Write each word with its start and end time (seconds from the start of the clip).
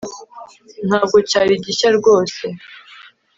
Ntabwo 0.87 1.17
cyari 1.29 1.53
gishya 1.65 1.89
rwose 1.97 2.43